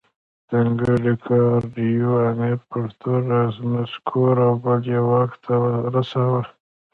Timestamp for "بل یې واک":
4.63-5.31